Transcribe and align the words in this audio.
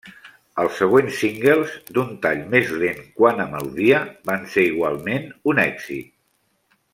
Els 0.61 0.77
següents 0.83 1.17
singles, 1.23 1.75
d'un 1.97 2.15
tall 2.23 2.41
més 2.55 2.71
lent 2.85 3.03
quant 3.19 3.43
a 3.45 3.47
melodia, 3.55 4.01
van 4.31 4.49
ser 4.55 4.65
igualment 4.71 5.29
un 5.53 5.63
èxit. 5.67 6.11